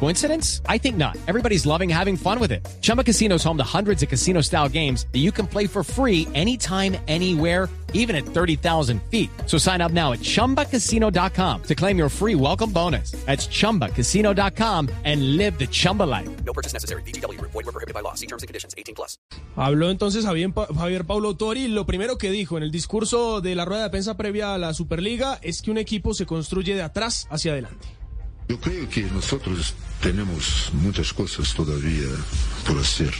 Coincidence? 0.00 0.60
I 0.68 0.78
think 0.78 0.96
not. 0.96 1.16
Everybody's 1.26 1.64
loving 1.64 1.88
having 1.88 2.16
fun 2.16 2.38
with 2.38 2.52
it. 2.52 2.60
Chumba 2.82 3.02
Casino 3.02 3.36
is 3.36 3.44
home 3.44 3.56
to 3.56 3.64
hundreds 3.64 4.02
of 4.02 4.10
casino 4.10 4.42
style 4.42 4.68
games 4.68 5.06
that 5.12 5.20
you 5.20 5.32
can 5.32 5.46
play 5.46 5.66
for 5.66 5.82
free 5.82 6.28
anytime, 6.34 6.96
anywhere, 7.08 7.70
even 7.94 8.14
at 8.14 8.26
30,000 8.26 9.00
feet. 9.10 9.30
So 9.46 9.56
sign 9.56 9.80
up 9.80 9.92
now 9.92 10.12
at 10.12 10.20
chumbacasino.com 10.20 11.62
to 11.62 11.74
claim 11.74 11.96
your 11.96 12.10
free 12.10 12.34
welcome 12.34 12.70
bonus. 12.70 13.12
That's 13.24 13.46
chumbacasino.com 13.48 14.90
and 15.04 15.36
live 15.38 15.58
the 15.58 15.66
Chumba 15.66 16.02
life. 16.02 16.28
No 16.44 16.52
purchase 16.52 16.74
necessary. 16.74 17.02
VGW. 17.02 17.40
Void 17.40 17.54
were 17.54 17.72
prohibited 17.72 17.94
by 17.94 18.00
law. 18.00 18.14
See 18.14 18.26
terms 18.26 18.42
and 18.42 18.48
conditions. 18.48 18.74
18 18.76 18.94
plus. 18.94 19.16
Habló 19.56 19.90
entonces 19.90 20.26
Javier, 20.26 20.52
Javier 20.52 21.06
Paulo 21.06 21.28
Autuori. 21.28 21.68
Lo 21.68 21.86
primero 21.86 22.18
que 22.18 22.30
dijo 22.30 22.56
en 22.56 22.64
el 22.64 22.72
discurso 22.72 23.40
de 23.40 23.54
la 23.54 23.64
rueda 23.64 23.84
de 23.84 23.90
prensa 23.90 24.16
previa 24.16 24.54
a 24.54 24.58
la 24.58 24.74
Superliga 24.74 25.38
es 25.42 25.62
que 25.62 25.70
un 25.70 25.78
equipo 25.78 26.14
se 26.14 26.26
construye 26.26 26.74
de 26.74 26.82
atrás 26.82 27.28
hacia 27.30 27.52
adelante. 27.52 28.03
Eu 28.48 28.58
creio 28.58 28.86
que 28.86 29.02
nós 29.04 29.24
temos 30.02 30.70
muitas 30.74 31.10
coisas 31.12 31.52
todavia 31.54 32.08
por 32.64 32.84
fazer. 32.84 33.14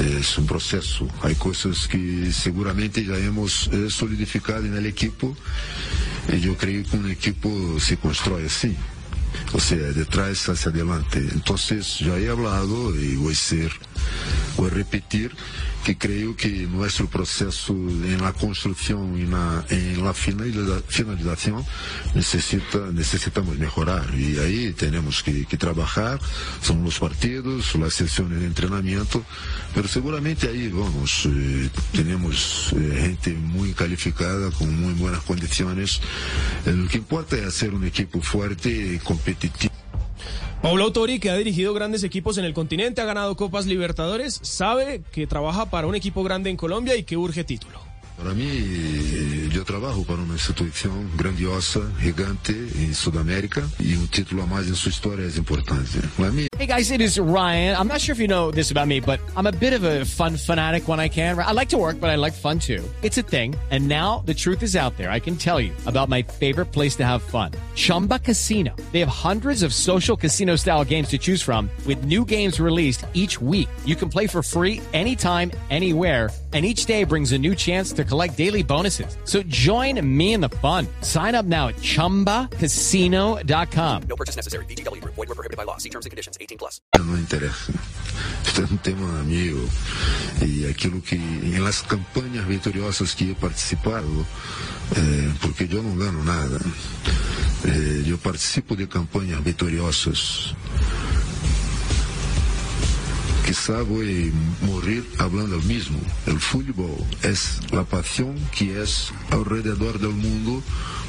É, 0.00 0.20
é 0.20 0.40
um 0.40 0.46
processo. 0.46 1.06
Há 1.22 1.34
coisas 1.34 1.86
que 1.86 2.32
seguramente 2.32 3.04
já 3.04 3.18
hemos 3.18 3.68
é, 3.72 3.90
solidificado 3.90 4.62
no 4.62 4.86
equipo. 4.86 5.36
E 6.32 6.46
eu 6.46 6.54
creio 6.56 6.82
que 6.84 6.96
um 6.96 7.08
equipo 7.08 7.78
se 7.78 7.96
constrói 7.96 8.46
assim. 8.46 8.74
Ou 9.52 9.60
seja, 9.60 9.92
de 9.92 10.04
trás 10.06 10.48
hacia 10.48 10.70
adelante. 10.70 11.18
Então, 11.34 11.56
já 11.56 12.18
he 12.18 12.30
hablado 12.30 12.96
e 12.98 13.16
vou 13.16 13.34
ser. 13.34 13.70
Voy 14.56 14.70
repetir 14.70 15.32
que 15.84 15.98
creo 15.98 16.34
que 16.34 16.48
nuestro 16.66 17.08
proceso 17.08 17.74
en 17.74 18.22
la 18.22 18.32
construcción 18.32 19.18
y 19.18 19.22
en 19.22 20.02
la 20.02 20.14
finaliza- 20.14 20.82
finalización 20.88 21.64
necesita, 22.14 22.78
necesitamos 22.92 23.58
mejorar. 23.58 24.14
Y 24.18 24.38
ahí 24.38 24.72
tenemos 24.72 25.22
que, 25.22 25.44
que 25.44 25.56
trabajar. 25.58 26.18
Son 26.62 26.82
los 26.82 26.98
partidos, 26.98 27.74
las 27.76 27.92
sesiones 27.94 28.40
de 28.40 28.46
entrenamiento. 28.46 29.22
Pero 29.74 29.86
seguramente 29.88 30.48
ahí 30.48 30.68
vamos. 30.68 31.26
eh, 31.26 31.68
tenemos 31.92 32.72
eh, 32.76 32.98
gente 33.02 33.32
muy 33.34 33.72
calificada, 33.74 34.50
con 34.52 34.74
muy 34.80 34.94
buenas 34.94 35.22
condiciones. 35.24 36.00
Eh, 36.64 36.72
lo 36.72 36.88
que 36.88 36.98
importa 36.98 37.36
es 37.36 37.44
hacer 37.44 37.74
un 37.74 37.84
equipo 37.84 38.22
fuerte 38.22 38.70
y 38.94 38.98
competitivo. 38.98 39.72
Paulo 40.64 40.92
Tori, 40.92 41.20
que 41.20 41.28
ha 41.28 41.36
dirigido 41.36 41.74
grandes 41.74 42.04
equipos 42.04 42.38
en 42.38 42.46
el 42.46 42.54
continente, 42.54 43.02
ha 43.02 43.04
ganado 43.04 43.36
Copas 43.36 43.66
Libertadores, 43.66 44.40
sabe 44.40 45.02
que 45.12 45.26
trabaja 45.26 45.66
para 45.66 45.86
un 45.86 45.94
equipo 45.94 46.22
grande 46.22 46.48
en 46.48 46.56
Colombia 46.56 46.96
y 46.96 47.02
que 47.02 47.18
urge 47.18 47.44
título. 47.44 47.93
Para 48.16 48.32
mí, 48.32 48.46
eh, 48.46 49.48
yo 49.52 49.64
trabajo 49.64 50.04
para 50.04 50.22
una 50.22 50.34
institución 50.34 51.10
grandiosa, 51.16 51.80
gigante 52.00 52.52
en 52.52 52.94
Sudamérica 52.94 53.62
y 53.80 53.94
un 53.96 54.06
título 54.08 54.44
a 54.44 54.46
más 54.46 54.66
en 54.66 54.76
su 54.76 54.88
historia 54.88 55.26
es 55.26 55.36
importante. 55.36 55.98
Para 56.16 56.30
Hey 56.58 56.66
guys, 56.66 56.90
it 56.90 57.00
is 57.00 57.18
Ryan. 57.18 57.76
I'm 57.76 57.88
not 57.88 58.00
sure 58.00 58.14
if 58.14 58.20
you 58.20 58.28
know 58.28 58.50
this 58.52 58.70
about 58.70 58.86
me, 58.86 59.00
but 59.00 59.20
I'm 59.36 59.46
a 59.46 59.52
bit 59.52 59.72
of 59.72 59.84
a 59.84 60.04
fun 60.04 60.36
fanatic 60.36 60.88
when 60.88 61.00
I 61.00 61.08
can. 61.08 61.38
I 61.38 61.52
like 61.52 61.68
to 61.70 61.76
work, 61.76 62.00
but 62.00 62.08
I 62.08 62.16
like 62.16 62.32
fun 62.32 62.58
too. 62.58 62.82
It's 63.02 63.18
a 63.18 63.22
thing. 63.22 63.54
And 63.70 63.88
now 63.88 64.22
the 64.24 64.34
truth 64.34 64.62
is 64.62 64.76
out 64.76 64.96
there. 64.96 65.10
I 65.10 65.20
can 65.20 65.36
tell 65.36 65.60
you 65.60 65.72
about 65.86 66.08
my 66.08 66.22
favorite 66.22 66.72
place 66.72 66.96
to 66.96 67.04
have 67.04 67.22
fun. 67.22 67.50
Chumba 67.74 68.20
Casino. 68.20 68.74
They 68.92 69.00
have 69.00 69.08
hundreds 69.08 69.62
of 69.62 69.74
social 69.74 70.16
casino 70.16 70.56
style 70.56 70.84
games 70.84 71.08
to 71.08 71.18
choose 71.18 71.42
from 71.42 71.68
with 71.86 72.04
new 72.04 72.24
games 72.24 72.60
released 72.60 73.04
each 73.14 73.40
week. 73.40 73.68
You 73.84 73.96
can 73.96 74.08
play 74.08 74.28
for 74.28 74.42
free 74.42 74.80
anytime, 74.92 75.50
anywhere. 75.70 76.30
And 76.52 76.64
each 76.64 76.86
day 76.86 77.02
brings 77.02 77.32
a 77.32 77.38
new 77.38 77.56
chance 77.56 77.92
to 77.94 78.03
collect 78.04 78.36
daily 78.36 78.62
bonuses. 78.62 79.16
So 79.24 79.42
join 79.42 80.00
me 80.06 80.34
in 80.34 80.40
the 80.40 80.50
fun. 80.62 80.86
Sign 81.00 81.34
up 81.34 81.46
now 81.46 81.66
at 81.68 81.76
chumbacasino.com. 81.76 84.02
No 84.08 84.16
purchase 84.16 84.36
necessary. 84.36 84.66
VGW. 84.66 85.02
Void 85.02 85.16
were 85.16 85.34
prohibited 85.34 85.56
by 85.56 85.64
law. 85.64 85.78
See 85.78 85.88
terms 85.88 86.06
and 86.06 86.12
conditions. 86.12 86.38
18 86.40 86.58
plus. 86.58 86.80
no 86.96 87.18
interesa. 87.18 87.72
Este 88.46 88.62
es 88.62 88.70
un 88.70 88.78
tema 88.78 89.22
mío 89.24 89.56
y 90.40 90.64
aquello 90.66 91.02
que 91.02 91.16
en 91.16 91.64
las 91.64 91.82
campañas 91.82 92.46
victoriosas 92.46 93.14
que 93.14 93.32
he 93.32 93.34
participado, 93.34 94.06
eh, 94.96 95.32
porque 95.42 95.66
yo 95.66 95.82
no 95.82 95.96
gano 95.96 96.22
nada, 96.22 96.60
eh, 97.64 98.04
yo 98.06 98.16
participo 98.18 98.76
de 98.76 98.88
campañas 98.88 99.42
victoriosas. 99.42 100.54
Quizá 103.46 103.82
voy 103.82 104.32
a 104.32 104.66
morir 104.66 105.04
hablando 105.18 105.56
el 105.56 105.64
mismo. 105.64 105.98
El 106.26 106.40
fútbol 106.40 106.96
es 107.22 107.60
la 107.70 107.84
pasión 107.84 108.36
que 108.56 108.82
es 108.82 109.12
alrededor 109.30 109.98
del 109.98 110.10
mundo 110.10 110.62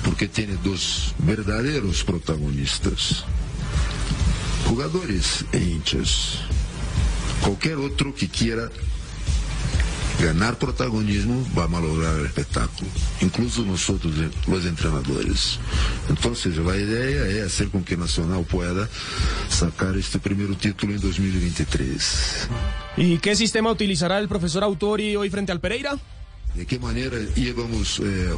porque 0.03 0.27
tiene 0.27 0.57
dos 0.63 1.13
verdaderos 1.19 2.03
protagonistas 2.03 3.25
jugadores 4.65 5.45
e 5.51 5.59
hinchas. 5.59 6.39
Cualquier 7.41 7.77
otro 7.77 8.13
que 8.13 8.27
quiera 8.27 8.69
Ganar 10.19 10.55
protagonismo 10.55 11.41
vai 11.53 11.67
malograr 11.67 12.13
o 12.15 12.25
espetáculo, 12.25 12.89
incluso 13.21 13.65
nós 13.65 13.87
outros, 13.89 14.13
os 14.47 14.65
entrenadores. 14.65 15.59
Então, 16.09 16.31
a 16.71 16.77
ideia 16.77 17.43
é 17.43 17.49
ser 17.49 17.69
com 17.69 17.83
que 17.83 17.95
Nacional 17.95 18.43
pueda 18.43 18.89
sacar 19.49 19.95
este 19.97 20.17
primeiro 20.17 20.55
título 20.55 20.93
em 20.93 20.99
2023. 20.99 22.49
E 22.97 23.17
que 23.17 23.35
sistema 23.35 23.69
utilizará 23.69 24.23
o 24.23 24.27
professor 24.27 24.63
Autori 24.63 25.17
hoje 25.17 25.29
frente 25.29 25.51
ao 25.51 25.59
Pereira? 25.59 25.99
de 26.55 26.65
que 26.65 26.79
maneira 26.79 27.17
íamos 27.35 27.99
eh, 27.99 28.33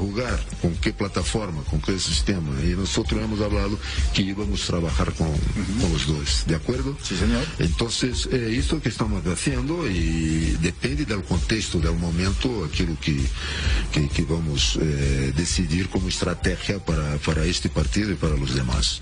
com 0.62 0.74
que 0.76 0.92
plataforma, 0.92 1.64
com 1.64 1.80
que 1.80 1.98
sistema. 2.00 2.60
E 2.62 2.76
nós 2.76 2.94
temos 3.08 3.40
falado 3.40 3.80
que 4.14 4.24
íamos 4.24 4.66
trabalhar 4.66 5.12
com, 5.14 5.26
com 5.80 5.92
os 5.94 6.06
dois, 6.06 6.44
¿de 6.46 6.56
acordo? 6.56 6.98
Sim, 7.04 7.18
senhor. 7.18 7.46
Então, 7.60 7.88
é 7.88 8.36
eh, 8.36 8.50
isso 8.52 8.80
que 8.80 8.90
estamos 8.90 9.24
fazendo 9.24 9.88
e 9.88 10.58
depende 10.60 11.06
do 11.06 11.22
contexto, 11.22 11.80
do 11.80 11.94
momento, 11.94 12.64
aquilo 12.64 12.96
que, 12.98 13.26
que, 13.92 14.08
que 14.08 14.22
vamos 14.24 14.78
eh, 14.82 15.32
decidir 15.36 15.88
como 15.88 16.10
estratégia 16.10 16.80
para, 16.80 17.20
para 17.20 17.46
este 17.46 17.70
partido 17.70 18.14
e 18.14 18.16
para 18.16 18.34
os 18.36 18.54
demais. 18.54 19.02